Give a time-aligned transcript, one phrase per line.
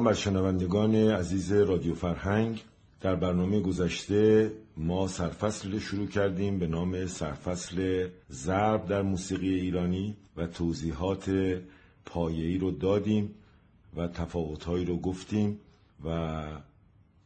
[0.00, 2.62] سلام بر شنوندگان عزیز رادیو فرهنگ.
[3.00, 10.46] در برنامه گذشته ما سرفصل شروع کردیم به نام سرفصل ضرب در موسیقی ایرانی و
[10.46, 11.30] توضیحات
[12.04, 13.34] پایه‌ای رو دادیم
[13.96, 15.58] و تفاوتهایی رو گفتیم
[16.04, 16.42] و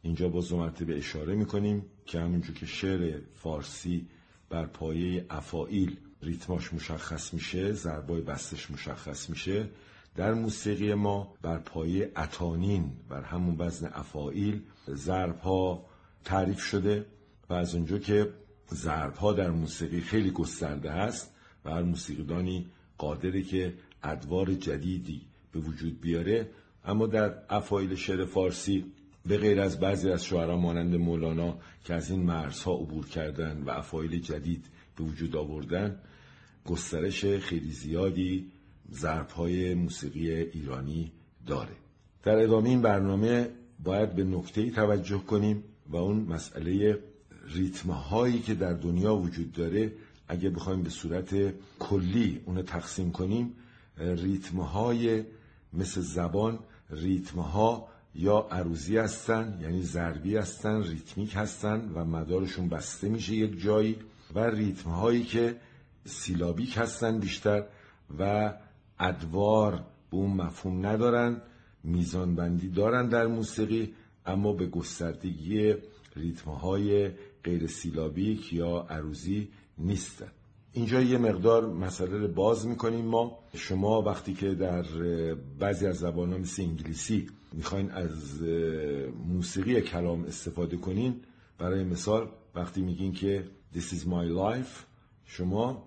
[0.01, 4.07] اینجا باز دو مرتبه اشاره می‌کنیم که همونجور که شعر فارسی
[4.49, 9.69] بر پایه افائیل ریتماش مشخص میشه ضربای بستش مشخص میشه.
[10.15, 15.85] در موسیقی ما بر پایه اتانین بر همون وزن افائیل ضرب ها
[16.23, 17.05] تعریف شده
[17.49, 18.33] و از اونجا که
[18.73, 21.31] ضرب ها در موسیقی خیلی گسترده هست
[21.65, 22.65] و هر موسیقیدانی
[22.97, 25.21] قادره که ادوار جدیدی
[25.51, 26.49] به وجود بیاره
[26.85, 28.85] اما در افایل شعر فارسی
[29.25, 33.69] به غیر از بعضی از شعرا مانند مولانا که از این مرزها عبور کردن و
[33.69, 34.65] افایل جدید
[34.97, 35.99] به وجود آوردن
[36.65, 38.51] گسترش خیلی زیادی
[38.93, 41.11] ضرب های موسیقی ایرانی
[41.47, 41.75] داره.
[42.23, 43.49] در ادامه این برنامه
[43.83, 46.99] باید به نکته توجه کنیم و اون مسئله
[47.47, 49.91] ریتم هایی که در دنیا وجود داره
[50.27, 53.53] اگه بخوایم به صورت کلی اونو تقسیم کنیم
[53.97, 55.23] ریتم های
[55.73, 56.59] مثل زبان
[56.89, 63.61] ریتم ها یا عروضی هستن یعنی ضربی هستن ریتمیک هستن و مدارشون بسته میشه یک
[63.61, 63.95] جایی
[64.35, 65.55] و ریتم هایی که
[66.05, 67.63] سیلابیک هستن بیشتر
[68.19, 68.53] و
[68.99, 69.71] ادوار
[70.11, 71.41] به اون مفهوم ندارن
[71.83, 73.93] میزان بندی دارن در موسیقی
[74.25, 75.73] اما به گستردگی
[76.15, 77.09] ریتمهای
[77.43, 80.31] غیر سیلابیک یا عروضی نیستن.
[80.73, 83.39] اینجا یه مقدار مسئله رو باز می‌کنیم ما.
[83.53, 84.83] شما وقتی که در
[85.59, 88.41] بعضی از زبان ها مثل انگلیسی می‌خواین از
[89.27, 91.15] موسیقی کلام استفاده کنین
[91.57, 93.45] برای مثال وقتی میگین که
[93.75, 94.83] This is my life
[95.25, 95.83] شما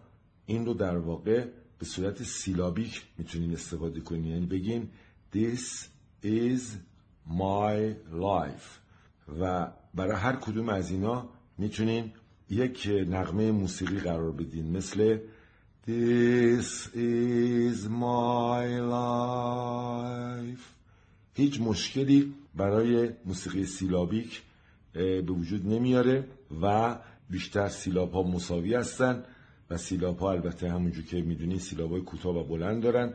[0.47, 1.47] این رو در واقع
[1.79, 4.89] به صورت سیلابیک می‌تونین استفاده کنین یعنی بگین
[5.35, 5.87] This
[6.25, 6.63] is
[7.29, 8.69] my life.
[9.41, 11.29] و برای هر کدوم از اینا
[11.59, 12.13] می‌تونین
[12.51, 14.77] یک نغمه موسیقی قرار بدین.
[14.77, 15.19] مثل
[15.87, 20.65] This is my life.
[21.35, 24.43] هیچ مشکلی برای موسیقی سیلابیک
[24.93, 26.29] به وجود نمیاره
[26.63, 26.99] و
[27.31, 29.25] بیشتر سیلاب ها مساوی هستن.
[29.71, 33.15] و سیلاب ها البته همونجور که می‌دونید سیلاب های کوتاه و بلند دارن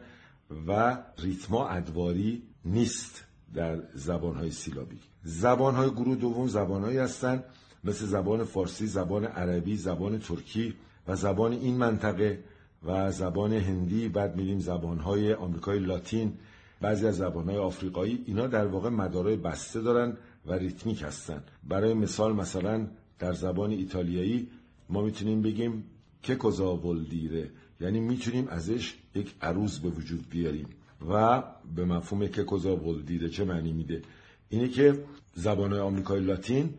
[0.67, 7.43] و ریتما ادواری نیست در زبان های سیلابیک زبان های گروه دوم زبان هایی هستن
[7.83, 10.73] مثل زبان فارسی زبان عربی زبان ترکی
[11.07, 12.43] و زبان این منطقه
[12.85, 14.09] و زبان هندی.
[14.09, 16.33] بعد میریم زبان های آمریکای لاتین
[16.81, 18.23] بعضی از زبان های آفریقایی.
[18.25, 21.43] اینا در واقع مدارای بسته دارن و ریتمیک هستن.
[21.63, 22.87] برای مثال مثلا
[23.19, 24.47] در زبان ایتالیایی
[24.89, 25.83] ما می‌تونیم بگیم
[26.23, 27.49] که کزا دیره
[27.81, 30.67] یعنی می‌تونیم ازش یک عروض به وجود بیاریم.
[31.09, 31.43] و
[31.75, 32.75] به مفهوم که کزا
[33.05, 34.01] دیره چه معنی میده؟
[34.49, 35.03] اینه که
[35.35, 36.73] زبان آمریکای لاتین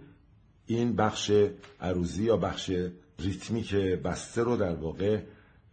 [0.66, 1.32] این بخش
[1.80, 2.70] عروضی یا بخش
[3.18, 5.20] ریتمیک بسته رو در واقع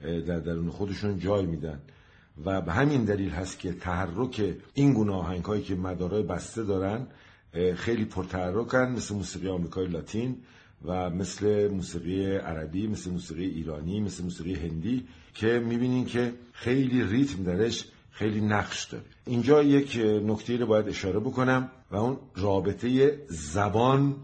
[0.01, 1.79] در درون خودشون جای میدن.
[2.45, 7.07] و به همین دلیل هست که تحرک این گونه آهنگ هایی که مدارای بسته دارن
[7.75, 10.37] خیلی پرتحرکن مثل موسیقی آمریکای لاتین.
[10.85, 17.43] و مثل موسیقی عربی مثل موسیقی ایرانی مثل موسیقی هندی که می‌بینین که خیلی ریتم
[17.43, 19.03] درش خیلی نقش داره.
[19.25, 24.15] اینجا یک نکته رو باید اشاره بکنم و اون رابطه زبان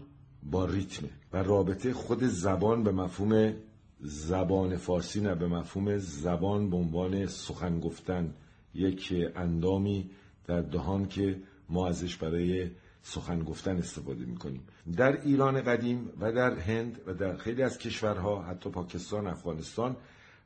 [0.42, 3.54] با ریتمه و رابطه خود زبان به مفهوم
[4.00, 8.34] زبان فارسی نه به مفهوم زبان به عنوان سخن گفتن
[8.74, 10.10] یک اندامی
[10.46, 11.36] در دهان که
[11.68, 12.70] ما ازش برای
[13.02, 14.66] سخن گفتن استفاده می‌کنیم
[14.96, 19.96] در ایران قدیم و در هند و در خیلی از کشورها حتی پاکستان افغانستان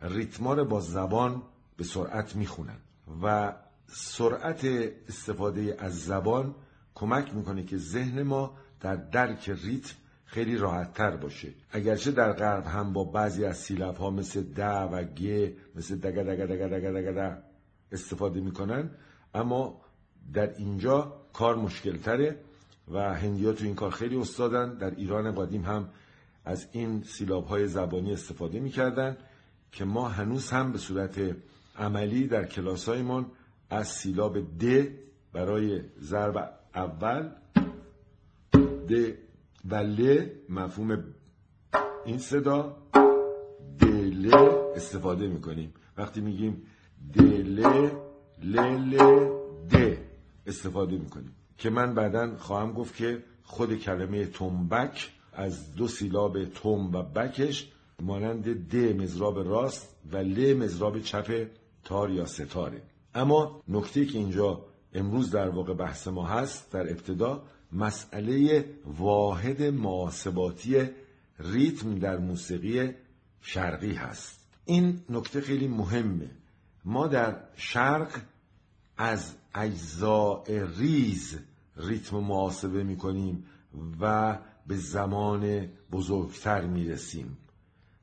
[0.02, 1.42] ریتما با زبان
[1.76, 2.76] به سرعت می‌خونن
[3.22, 3.52] و
[3.86, 4.64] سرعت
[5.08, 6.54] استفاده از زبان
[6.94, 9.94] کمک می‌کنه که ذهن ما در درک ریتم
[10.24, 14.58] خیلی راحت تر باشه اگرچه در غرب هم با بعضی از سیلب ها مثل د
[14.92, 17.38] و گ مثل دگ دگ دگ دگ دگ
[17.92, 18.90] استفاده می‌کنن
[19.34, 19.80] اما
[20.32, 22.36] در اینجا کار مشکل تره
[22.92, 24.74] و هندی تو این کار خیلی استادن.
[24.74, 25.88] در ایران قدیم هم
[26.44, 29.16] از این سیلاب های زبانی استفاده می‌کردن
[29.72, 31.36] که ما هنوز هم به صورت
[31.78, 33.26] عملی در کلاس هایمون
[33.70, 34.88] از سیلاب د
[35.32, 37.30] برای ضرب اول
[38.88, 39.12] د
[39.70, 41.04] و ل مفهوم
[42.04, 42.76] این صدا
[43.78, 44.34] دل
[44.76, 45.74] استفاده می‌کنیم.
[45.96, 46.62] وقتی میگیم
[47.12, 47.66] دل
[48.42, 48.96] ل
[49.70, 50.11] د
[50.46, 51.34] استفاده می‌کنیم.
[51.58, 57.72] که من بعدا خواهم گفت که خود کلمه تنبک از دو سیلاب تم و بکش
[58.00, 61.46] مانند د مزراب راست و ل مزراب چپ
[61.84, 62.82] تار یا ستاره.
[63.14, 67.42] اما نکته که اینجا امروز در واقع بحث ما هست در ابتدا
[67.72, 68.64] مسئله
[68.98, 70.88] واحد محاسباتی
[71.38, 72.90] ریتم در موسیقی
[73.40, 74.48] شرقی هست.
[74.64, 76.30] این نکته خیلی مهمه.
[76.84, 78.08] ما در شرق
[79.02, 80.44] از اجزاء
[80.78, 81.38] ریز
[81.76, 83.44] ریتم محاسبه می کنیم
[84.00, 87.38] و به زمان بزرگتر می رسیم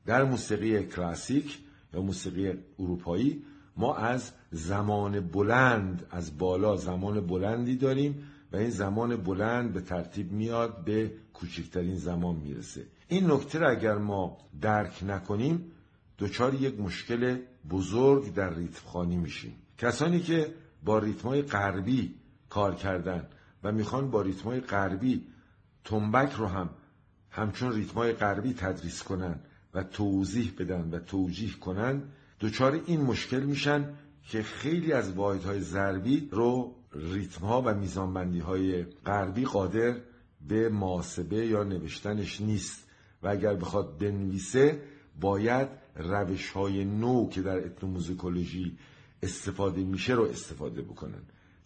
[0.05, 1.59] در موسیقی کلاسیک
[1.93, 3.43] یا موسیقی اروپایی
[3.77, 10.31] ما از زمان بلند از بالا زمان بلندی داریم و این زمان بلند به ترتیب
[10.31, 12.85] میاد به کوچکترین زمان می‌رسه.
[13.07, 15.71] این نکته را اگر ما درک نکنیم
[16.19, 17.37] دچار یک مشکل
[17.69, 19.55] بزرگ در ریتم خانی میشیم.
[19.77, 22.15] کسانی که با ریتمای غربی
[22.49, 23.27] کار کردن
[23.63, 25.27] و می‌خوان با ریتمای غربی
[25.83, 26.69] تنبک رو هم
[27.29, 29.39] همچون ریتمای غربی تدریس کنن
[29.73, 32.03] و توضیح بدن و توجیه کنن
[32.39, 33.89] دچار این مشکل میشن
[34.29, 39.95] که خیلی از واحدهای ضربی رو ریتم ها و میزانبندی های غربی قادر
[40.47, 42.87] به محاسبه یا نوشتنش نیست
[43.23, 44.81] و اگر بخواد بنویسه
[45.21, 48.77] باید روش های نو که در اتنوموزیکولوژی
[49.23, 51.21] استفاده میشه رو استفاده بکنن.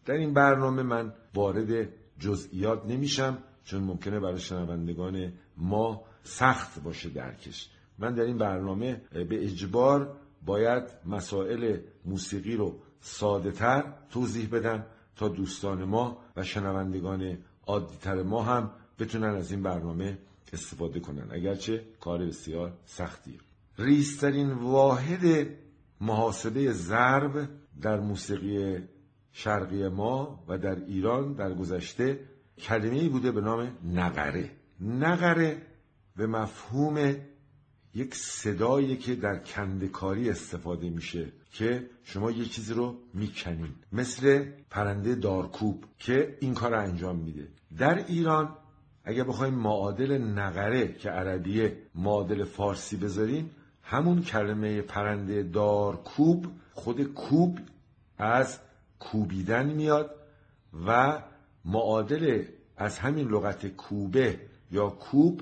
[0.06, 1.90] در این برنامه من وارد
[2.20, 7.70] جزئیات نمیشم چون ممکنه برای شنوندگان ما سخت باشه درکش.
[8.00, 14.86] من در این برنامه به اجبار باید مسائل موسیقی رو ساده تر توضیح بدم
[15.16, 20.18] تا دوستان ما و شنوندگان عادیتر ما هم بتونن از این برنامه
[20.54, 21.28] استفاده کنن.
[21.32, 23.40] اگرچه کار بسیار سختیه.
[23.78, 25.48] ریسترین واحد
[26.02, 27.50] محاسبه ضرب
[27.82, 28.78] در موسیقی
[29.32, 32.20] شرقی ما و در ایران در گذشته
[32.58, 34.52] کلمه بوده به نام نقره.
[34.82, 35.62] نقره
[36.16, 37.16] به مفهوم
[37.96, 43.76] یک صدایی که در کندکاری استفاده میشه که شما یه چیزی رو می‌کنین.
[43.92, 47.48] مثل پرنده دارکوب که این کار رو انجام میده.
[47.78, 48.58] در ایران
[49.04, 53.52] اگر بخوایم معادل نقره که عربیه معادل فارسی بذاریم
[53.84, 57.60] همون کلمه پرنده دارکوب خود کوب
[58.18, 58.60] از
[59.00, 60.16] کوبیدن میاد
[60.88, 61.22] و
[61.66, 62.44] معادل
[62.78, 64.40] از همین لغت کوبه
[64.72, 65.42] یا کوب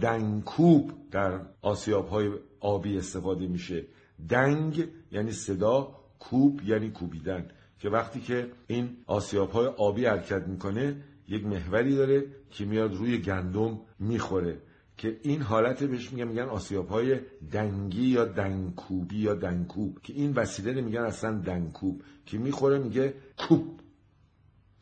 [0.00, 3.84] دنگکوب در آسیاب های آبی استفاده میشه.
[4.28, 7.48] دنگ یعنی صدا کوب یعنی کوبیدن
[7.78, 10.96] که وقتی که این آسیاب های آبی حرکت می‌کنه
[11.28, 14.58] یک محوری داره که میاد روی گندم می‌خوره.
[14.98, 17.20] که این حالت بهش میگن میگن آسیاب های
[17.52, 23.14] دنگی یا دنگکوبی یا دنگکوب که این وسیله رو میگن اصلا دنگکوب که می‌خوره میگه
[23.36, 23.80] کوب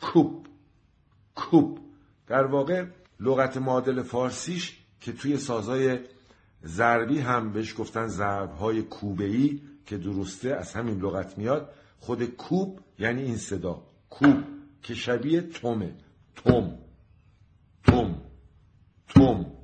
[0.00, 0.46] کوب
[1.34, 1.78] کوب.
[2.26, 2.86] در واقع
[3.20, 5.98] لغت معادل فارسیش که توی سازای
[6.64, 13.22] ضربی هم بهش گفتن ضربهای کوبه‌ای که درسته از همین لغت میاد خود کوب یعنی
[13.22, 13.82] این صدا.
[14.10, 14.44] کوب
[14.82, 15.94] که شبیه تومه.
[16.34, 16.78] توم.
[17.84, 18.22] توم.
[19.08, 19.56] توم.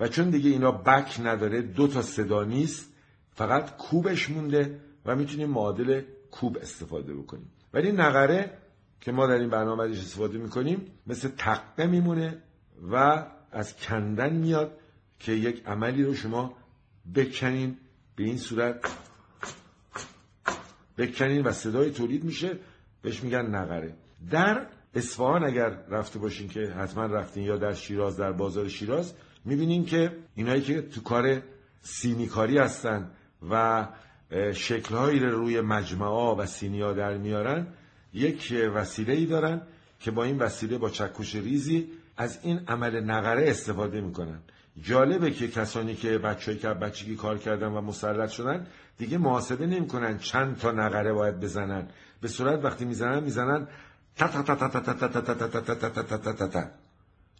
[0.00, 2.92] و چون دیگه اینا بک نداره دو تا صدا نیست
[3.30, 7.52] فقط کوبش مونده و می‌تونیم معادل کوب استفاده بکنیم.
[7.72, 8.58] ولی نقره
[9.00, 12.42] که ما در این برنامه ازش استفاده می‌کنیم مثل تقه میمونه
[12.92, 14.72] و از کندن میاد
[15.18, 16.54] که یک عملی رو شما
[17.14, 17.76] بکنین
[18.16, 18.74] به این صورت
[20.98, 22.58] بکنین و صدای تولید میشه
[23.02, 23.94] بهش میگن نقره.
[24.30, 29.84] در اصفهان اگر رفته باشین که حتما رفتین یا در شیراز در بازار شیراز می‌بینین
[29.84, 31.42] که اینایی که تو کار
[31.82, 33.10] سینیکاری هستن
[33.50, 33.86] و
[34.54, 37.66] شکلهایی رو روی مجموعه و سینیا در میارن
[38.12, 39.62] یک وسیله ای دارن
[40.00, 44.38] که با این وسیله با چکش ریزی از این عمل نقره استفاده می‌کنن
[44.82, 48.66] جالبه که کسانی که بچه‌ای که بچگی کار کردن و مسلط شدن
[48.98, 51.88] دیگه محاسبه نمی‌کنن چند تا نقره باید بزنن
[52.20, 53.68] به صورت وقتی می‌زنن می‌زنن
[54.16, 56.64] تا تا تا تا تا تا تا تا تا تا تا تا تا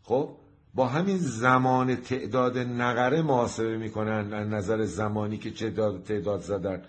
[0.02, 0.36] خب
[0.74, 6.82] با همین زمان تعداد نقره محاسبه می‌کنن از نظر زمانی که تعداد تعداد زدن.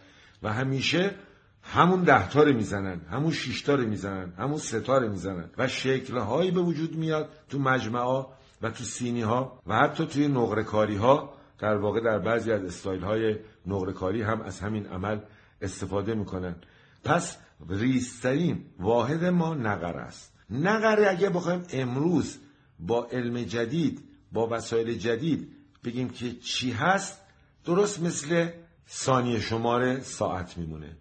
[0.43, 1.15] و همیشه
[1.63, 5.49] همون ده می‌زنن همون شش می‌زنن همون سه می‌زنن.
[5.57, 8.25] و شکلهایی به وجود میاد تو مجمعا
[8.61, 13.01] و تو سینی ها و حتی توی نقره ها در واقع در بعضی از استایل
[13.01, 13.35] های
[13.67, 15.19] نقره هم از همین عمل
[15.61, 16.55] استفاده می‌کنن.
[17.03, 17.37] پس
[17.69, 20.33] ریسترین واحد ما نقره است.
[20.49, 22.39] نقره اگه بخوایم امروز
[22.81, 25.51] با علم جدید با وسایل جدید
[25.83, 27.21] بگیم که چی هست؟
[27.65, 28.49] درست مثل
[28.89, 30.97] ثانیه شماره ساعت میمونه.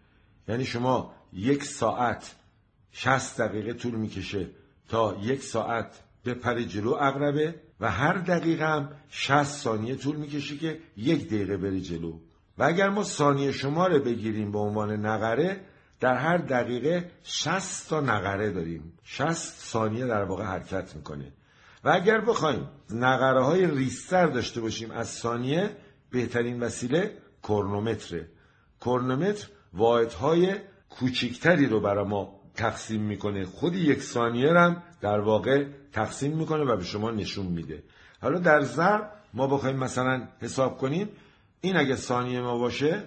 [0.49, 2.35] یعنی شما یک ساعت
[2.93, 4.47] 60 دقیقه طول می‌کشه
[4.89, 10.81] تا یک ساعت بپره جلو اقربه و هر دقیقه هم 60 ثانیه طول می‌کشه که
[10.97, 12.19] یک دقیقه بره جلو.
[12.59, 15.61] و اگر ما ثانیه شماره بگیریم به عنوان نقره
[16.01, 18.93] در هر دقیقه 60 تا نقره داریم.
[19.05, 21.33] 60 ثانیه در واقع حرکت می‌کنه.
[21.85, 25.77] و اگر بخوایم نقره های ریستر داشته باشیم از ثانیه
[26.11, 27.17] بهترین وسیله
[27.49, 28.29] کرنومتره.
[28.85, 30.55] کرنومتر واحدهای
[30.91, 33.45] کوچکتری رو برای ما تقسیم می‌کنه.
[33.45, 37.83] خود یک ثانیه هم در واقع تقسیم می‌کنه و به شما نشون میده.
[38.23, 41.09] حالا در ضرب ما بخوایم مثلا حساب کنیم.
[41.61, 43.05] این اگه ثانیه ما باشه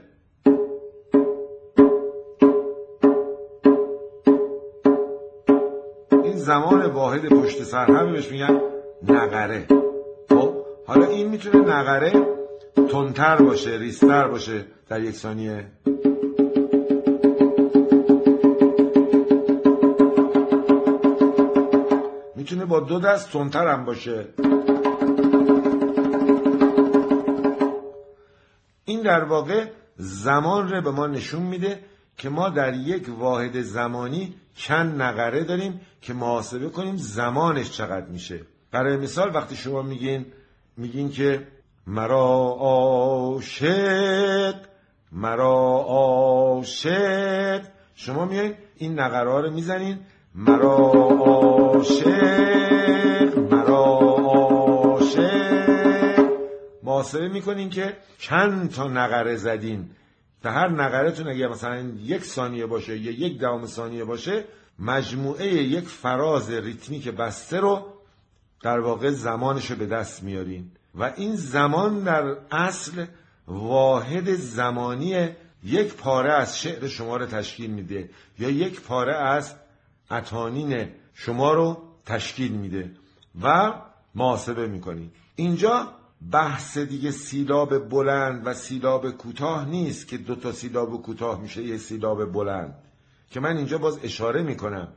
[6.44, 8.60] زمان واحد پشت سر همه بهش میگن
[9.08, 9.68] نقره.
[10.30, 10.54] خب
[10.88, 12.12] حالا این می‌تونه نقره
[12.92, 15.66] تندتر باشه ریستر باشه در یک ثانیه.
[22.36, 24.28] می‌تونه با دو دست تندتر هم باشه.
[28.86, 29.66] این در واقع
[29.98, 31.80] زمان رو به ما نشون میده
[32.18, 38.40] که ما در یک واحد زمانی چند نقره داریم که محاسبه کنیم زمانش چقدر میشه.
[38.72, 40.26] برای مثال وقتی شما میگین
[40.78, 41.48] میگین که
[41.88, 44.56] مرا عاشق
[45.12, 47.62] مرا عاشق.
[47.96, 50.00] شما میایین این نقره رو می‌زنین.
[50.36, 50.76] مرا
[51.20, 52.14] عاشق
[53.52, 53.86] مرا
[54.24, 55.54] عاشق.
[56.84, 59.90] محاسبه می‌کنین که چند تا نقره زدین.
[60.44, 64.46] تا هر نقرهتون اگه مثلا یک ثانیه باشه یا یک دهم ثانیه باشه
[64.80, 67.86] مجموعه یک فراز ریتمیک بسته رو
[68.62, 70.72] در واقع زمانش رو به دست میارین.
[70.96, 73.06] و این زمان در اصل
[73.48, 75.30] واحد زمانی
[75.64, 78.10] یک پاره از شعر شما رو تشکیل میده
[78.40, 79.56] یا یک پاره از
[80.12, 82.92] اتانین شما رو تشکیل میده
[83.42, 83.74] و
[84.16, 85.94] محاسبه می‌کنید اینجا
[86.32, 91.78] بحث دیگه سیلاب بلند و سیلاب کوتاه نیست که دو تا سیلاب کوتاه میشه یه
[91.78, 92.76] سیلاب بلند.
[93.30, 94.88] که من اینجا باز اشاره می‌کنم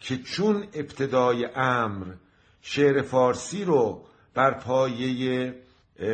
[0.00, 2.06] که چون ابتدای امر
[2.62, 5.54] شعر فارسی رو بر پایه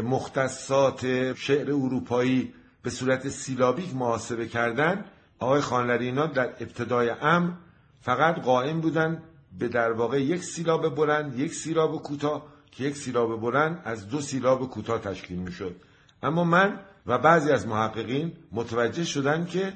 [0.05, 5.05] مختصات شعر اروپایی به صورت سیلابیک محاسبه کردن
[5.39, 7.53] آقای خانلرینا در ابتدای امر
[8.01, 9.23] فقط قائم بودن
[9.59, 14.21] به در واقع یک سیلاب بلند یک سیلاب کوتاه که یک سیلاب بلند از دو
[14.21, 15.77] سیلاب کوتاه تشکیل می شد
[16.23, 19.73] اما من و بعضی از محققین متوجه شدن که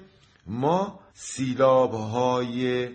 [0.47, 2.89] ما سیلاب های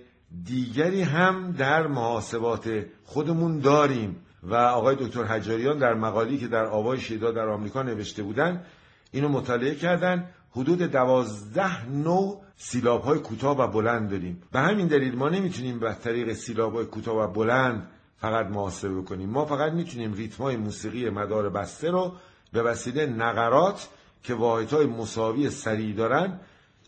[0.43, 6.99] دیگری هم در محاسبات خودمون داریم و آقای دکتر حجاریان در مقالی که در آوای
[6.99, 8.65] شیدا در آمریکا نوشته بودن
[9.11, 10.29] اینو مطالعه کردن.
[10.51, 14.41] حدود دوازده نوع سیلاب های کوتاه و بلند داریم.
[14.51, 17.87] به همین دلیل ما نمی‌تونیم به طریق سیلاب های کوتاه و بلند
[18.23, 22.13] فقط محاسبه کنیم ما فقط می‌تونیم ریتم های موسیقی مدار بسته رو
[22.53, 23.89] به وسیله نقرات
[24.23, 26.39] که واحد های مساوی سریع دارن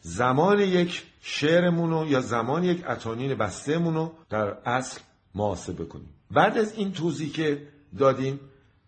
[0.02, 5.00] زمان یک شعرمون یا زمان یک اتانین بستهمون رو در اصل
[5.36, 8.40] محاسبه کنیم بعد از این توضیح که دادیم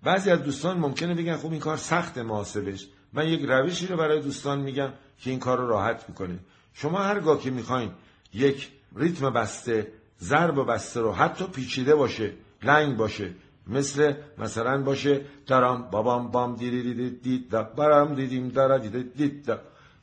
[0.03, 4.21] بعضی از دوستان ممکنه بگن خب این کار سخت محاسبش من یک روشی رو برای
[4.21, 6.39] دوستان میگم که این کار رو راحت می‌کنه.
[6.73, 7.91] شما هرگاه که می‌خواین
[8.33, 9.87] یک ریتم بسته
[10.21, 12.33] ضرب بسته رو حتی پیچیده باشه
[12.63, 13.29] لنگ باشه.
[13.67, 19.53] مثل مثلا باشه درام بابام بام دیری دید برام دیدیم دارا دید دید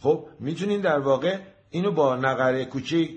[0.00, 1.38] خب می‌تونین در واقع
[1.70, 3.10] اینو با نقره کوچیک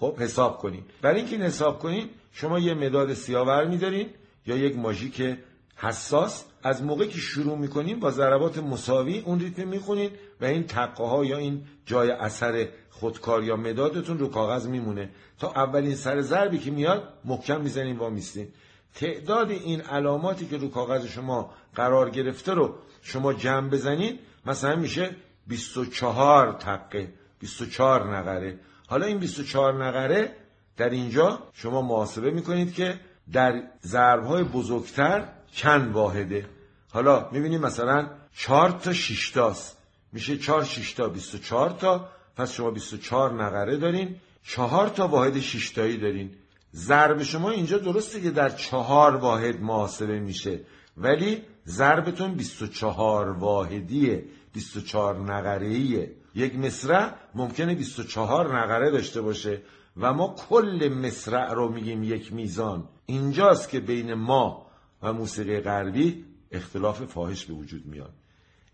[0.00, 0.82] خب حساب کنین.
[1.02, 4.08] برای اینکه این حساب کنین شما یه مداد سیاور میدارین
[4.46, 5.36] یا یک ماژیک
[5.76, 11.04] حساس از موقعی که شروع می‌کنین با ضربات مساوی اون ریتم می‌خونین و این تقه
[11.04, 15.10] ها یا این جای اثر خودکار یا مدادتون رو کاغذ میمونه.
[15.38, 18.48] تا اولین سر ضربی که میاد محکم می‌زنین و میستین
[18.94, 25.16] تعداد این علاماتی که رو کاغذ شما قرار گرفته رو شما جمع بزنین مثلا میشه
[25.46, 28.58] 24 تقه 24 نقره.
[28.86, 30.36] حالا این 24 نقره
[30.76, 33.00] در اینجا شما محاسبه می‌کنید که
[33.32, 36.46] در ضربهای بزرگتر چند واحده.
[36.90, 39.76] حالا می‌بینیم مثلا چهار تا شیشتاست
[40.12, 44.16] میشه 4 6 تا 24 تا پس شما 24 نقره دارین.
[44.42, 46.30] چهار تا واحد شیشتایی دارین.
[46.74, 50.60] ضرب شما اینجا درسته که در چهار واحد محاسبه میشه.
[50.96, 56.12] ولی ضربتون 24 واحدیه 24 نقره‌ایه.
[56.34, 59.62] یک مصرع ممکنه 24 نقره داشته باشه
[59.96, 62.88] و ما کل مصرع رو میگیم یک میزان.
[63.06, 64.63] اینجاست که بین ما
[65.04, 68.12] و موسیقی غربی اختلاف فاحش به وجود میاد.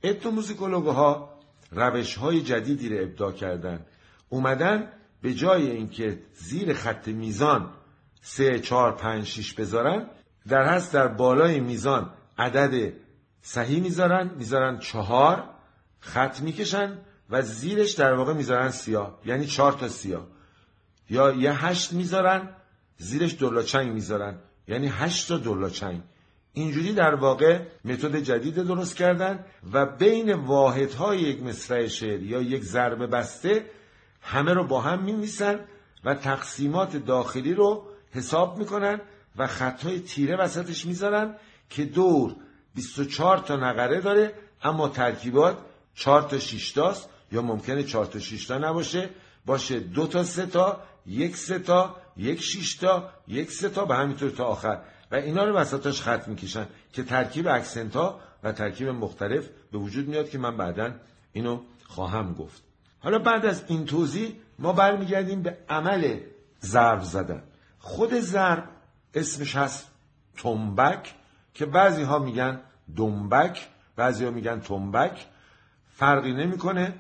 [0.05, 1.41] اتو موزیکولوگها
[1.73, 3.87] روش های جدیدی رو ابداع کردن.
[4.29, 7.71] اومدن به جای اینکه زیر خط میزان
[8.21, 10.07] سه چهار پنج شیش بذارن
[10.49, 12.93] در هست در بالای میزان عدد
[13.43, 15.45] صحیح می‌ذارن می‌ذارن چهار
[16.01, 16.99] خط می‌کشن
[17.31, 20.27] و زیرش در واقع می‌ذارن سیاه یعنی چهار تا سیاه.
[21.11, 22.49] یا یه هشت می‌ذارن
[22.99, 26.03] زیرش دولاچنگ می‌ذارن یعنی هشت تا دولاچنگ
[26.53, 32.63] اینجوری در واقع متد جدید درست کردن و بین واحدهای یک مصرع شعر یا یک
[32.63, 33.65] ضربه بسته
[34.23, 35.29] همه رو با هم می
[36.05, 39.01] و تقسیمات داخلی رو حساب می‌کنن
[39.37, 41.35] و خطهای تیره وسطش می‌ذارن
[41.71, 42.37] که دور
[42.75, 45.59] 24 تا نقره داره اما ترکیبات
[45.95, 49.11] 4 تا 6 تاست یا ممکنه 4 تا 6 تا نباشه.
[49.47, 53.95] باشه دو تا سه تا یک سه تا یک 6 تا یک سه تا به
[53.95, 54.81] همینطور تا آخر.
[55.11, 60.09] و اینا رو وسطاش خط می‌کشن که ترکیب اکسنت ها و ترکیب مختلف به وجود
[60.09, 60.95] میاد که من بعدا
[61.33, 62.63] اینو خواهم گفت.
[63.01, 66.21] حالا بعد از این توضیح ما برمیگردیم به عمل
[66.63, 67.43] ضرب زدن.
[67.79, 68.69] خود ضرب
[69.15, 69.87] اسمش هست
[70.37, 71.15] تنبک
[71.55, 72.61] که بعضی ها میگن
[72.97, 75.27] دنبک بعضی ها میگن تنبک.
[75.95, 76.95] فرقی نمی‌کنه.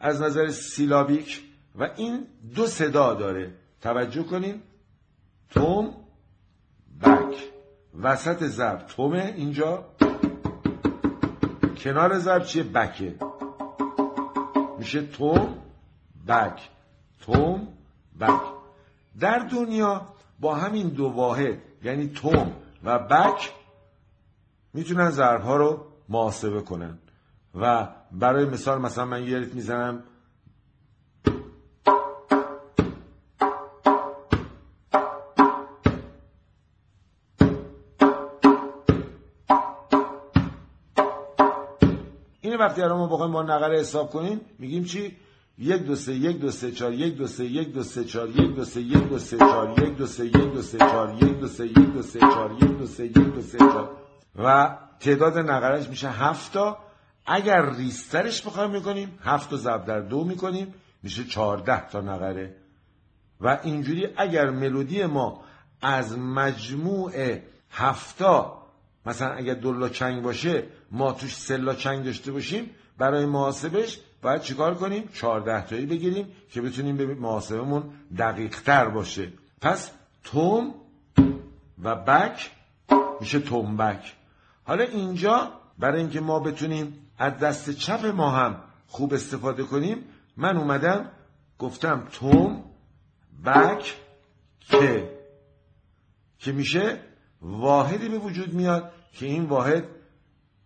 [0.00, 1.42] از نظر سیلابیک
[1.78, 3.54] و این دو صدا داره.
[3.80, 4.62] توجه کنین.
[5.50, 5.94] توم
[7.02, 7.48] بک.
[8.02, 9.84] وسط ضرب تومه اینجا.
[11.78, 13.14] کنار ضرب چیه؟ بکه.
[14.78, 15.58] میشه توم
[16.28, 16.68] بک.
[17.20, 17.68] توم
[18.20, 18.40] بک.
[19.20, 20.06] در دنیا
[20.40, 22.52] با همین دو واحد یعنی توم
[22.84, 23.52] و بک
[24.74, 26.98] می‌تونن ضرب ها رو محاسبه کنن.
[27.54, 30.02] و برای مثال مثلا من یه ریتم می‌زنم.
[42.48, 45.16] این وقتی ما بخوایم ما نقره حساب کنیم میگیم چی
[45.58, 48.54] یک دو سه یک دو سه چهار یک دو سه یک دو سه چهار یک
[48.54, 51.46] دو سه یک دو سه چهار یک دو سه یک دو سه چهار یک دو
[51.48, 53.90] سه یک دو سه چهار یک دو سه یک دو سه چهار
[54.38, 56.78] و تعداد نقرش میشه هفت تا
[57.26, 62.56] اگر ریسترش بخوایم می‌کنیم هفت و ضرب در دو می‌کنیم میشه چهارده تا نقره
[63.40, 65.40] و اینجوری اگر ملودی ما
[65.82, 67.38] از مجموع
[67.70, 68.57] هفتا
[69.08, 74.74] مثلا اگر دولا چنگ باشه ما توش سلا چنگ داشته باشیم برای محاسبش باید چیکار
[74.74, 77.82] کنیم؟ چهارده تایی بگیریم که بتونیم به محاسبمون
[78.18, 79.32] دقیق تر باشه.
[79.60, 79.90] پس
[80.24, 80.74] توم
[81.82, 82.50] و بک
[83.20, 84.16] میشه تومبک
[84.64, 90.04] حالا اینجا برای اینکه ما بتونیم از دست چپ ما هم خوب استفاده کنیم
[90.36, 91.10] من اومدم
[91.58, 92.64] گفتم توم
[93.44, 93.96] بک
[94.60, 95.10] که
[96.38, 97.00] که میشه
[97.42, 99.84] واحدی به وجود میاد که این واحد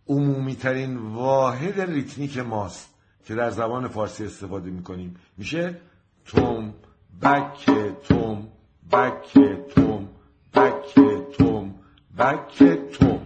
[0.08, 5.16] عمومی ترین واحد ریتمیک ماست که در زبان فارسی استفاده می‌کنیم.
[5.36, 5.80] میشه
[6.24, 6.74] توم
[7.22, 7.64] بک
[8.08, 8.48] توم
[8.92, 9.32] بک
[9.74, 10.08] توم
[10.54, 10.94] بک
[11.36, 11.74] توم
[12.18, 13.20] بک توم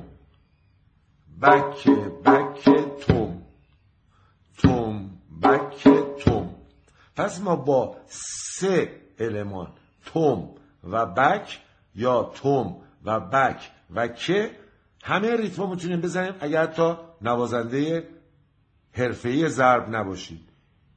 [1.42, 1.88] بک
[2.24, 2.64] بک
[3.06, 3.42] توم
[4.58, 5.10] توم
[5.42, 6.54] بک توم
[7.16, 9.72] پس ما با سه المان
[10.04, 11.60] توم و بک
[11.94, 14.50] یا توم و بک و که
[15.06, 18.08] همه ریتم می‌تونیم بزنیم اگر تا نوازنده
[18.92, 20.48] حرفه‌ای ضرب نباشید.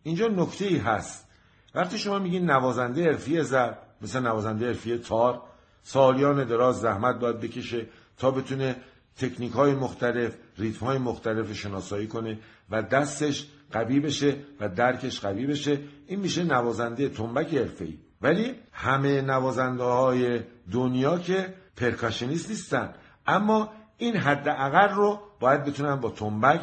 [0.04, 1.28] اینجا نکته ای هست.
[1.76, 5.42] وقتی شما میگین نوازنده حرفی ضرب مثل نوازنده حرفی تار
[5.84, 7.86] سالیان دراز زحمت باید بکشه
[8.18, 8.76] تا بتونه
[9.18, 15.46] تکنیک های مختلف ریتم های مختلف شناسایی کنه و دستش قوی بشه و درکش قوی
[15.48, 15.80] بشه.
[16.08, 17.98] این میشه نوازنده تنبک حرفه‌ای.
[18.22, 20.40] ولی همه نوازنده های
[20.72, 22.94] دنیا که پرکاشنیست نیستن.
[23.28, 24.50] اما این حد
[24.96, 26.62] رو باید بتونن با تنبک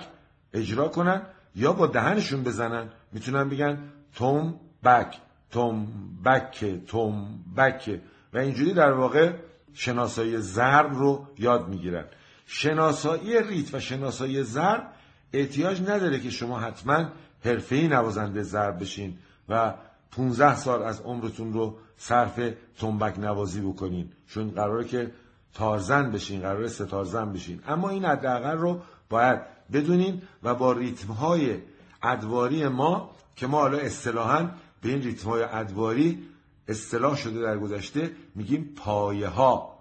[0.53, 1.23] اجرا کنن
[1.55, 2.89] یا با دهنشون بزنن.
[3.13, 3.79] می‌تونن بگن
[4.15, 5.19] توم بک
[5.51, 5.87] توم
[6.25, 8.01] بک توم بک
[8.33, 9.33] و اینجوری در واقع
[9.73, 12.05] شناسایی ضرب رو یاد می‌گیرن.
[12.47, 14.93] شناسایی ریت و شناسایی ضرب
[15.33, 17.05] احتیاج نداره که شما حتما
[17.45, 19.19] حرفه‌ای نوازنده ضرب بشین
[19.49, 19.75] و
[20.11, 22.41] 15 سال از عمرتون رو صرف
[22.79, 24.13] تنبک نوازی بکنین.
[24.29, 25.13] چون قراره که
[25.57, 27.61] تارزن بشین قراره ستارزن بشین.
[27.69, 29.41] اما این حداقل رو باید
[29.73, 31.57] بدونین و با ریتم های
[32.03, 34.49] ادواری ما که ما حالا اصطلاحا
[34.83, 36.23] به این ریتم های ادواری
[36.69, 39.79] اصطلاح شده در گذشته میگیم پایه ها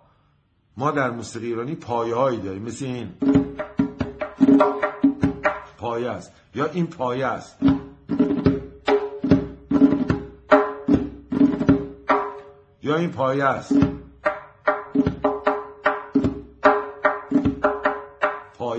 [0.77, 2.61] ما در موسیقی ایرانی پایه هایی داریم.
[2.61, 3.09] مثل این.
[5.77, 6.31] پایه است.
[6.55, 7.57] یا این پایه است.
[12.83, 13.94] یا این پایه است.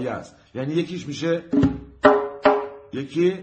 [0.07, 0.37] پایه است.
[0.55, 1.43] یعنی یکیش میشه
[2.93, 3.39] یکی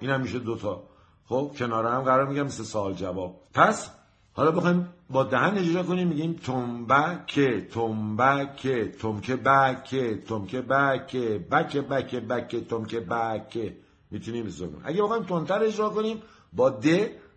[0.00, 0.82] این هم میشه دوتا.
[1.26, 3.40] خب کنار هم قرار میگم مثل سوال جواب.
[3.54, 3.90] پس
[4.32, 7.40] حالا بخوایم با دهن اجرا کنیم میگیم تنبک
[7.74, 8.68] تنبک
[9.00, 9.96] تمکه بک
[10.28, 11.16] تمکه بک
[11.50, 13.72] بک بک بک تمکه بک
[14.10, 16.22] می‌تونیم اجرا کنیم اگه بخوایم تندتر اجرا کنیم
[16.52, 16.86] با د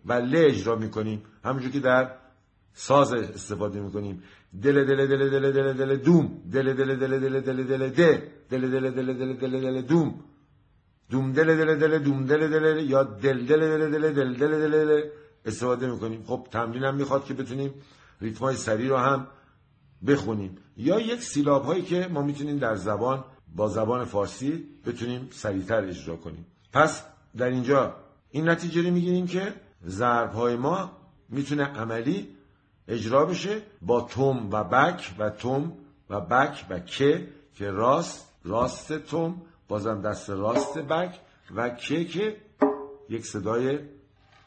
[0.06, 1.22] و ل اجرا می‌کنیم.
[1.44, 2.10] همونجور که در
[2.78, 4.22] ساز استفاده می‌کنیم
[4.62, 8.00] دل دل دل دل دل دل دوم دل دل دل دل دل دل د
[8.50, 10.14] دل دل دل دل دل دل دوم
[11.10, 15.02] دوم دل دل دل دوم دل دل یا دل دل دل دل دل دل دل
[15.44, 17.74] استفاده می‌کنیم خب تمرین هم می‌خواد که بتونیم
[18.20, 19.26] ریتم های سریع رو هم
[20.06, 23.24] بخونیم یا یک سیلاب هایی که ما می‌تونیم در زبان
[23.56, 27.02] با زبان فارسی بتونیم سریعتر اجرا کنیم پس
[27.36, 27.96] در اینجا
[28.30, 29.52] این نتیجه رو می‌گیریم که
[29.86, 30.90] ضرب های ما
[31.28, 32.35] می‌تونه عملی
[32.88, 35.72] اجرا بشه با توم و بک و توم
[36.10, 41.20] و بک و که که راست راست توم بازم دست راست بک
[41.54, 42.36] و که که
[43.08, 43.78] یک صدای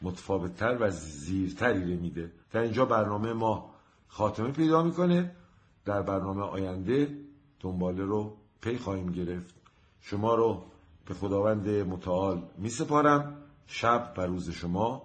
[0.02, 2.32] متفاوتتر و زیرتری میده.
[2.52, 3.70] در اینجا برنامه ما
[4.08, 5.36] خاتمه پیدا می‌کنه.
[5.84, 7.16] در برنامه آینده
[7.60, 9.54] دنباله رو پی خواهیم گرفت.
[10.00, 10.64] شما رو
[11.06, 15.02] به خداوند متعال می سپارم شب و روز شما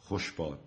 [0.00, 0.58] خوش باد.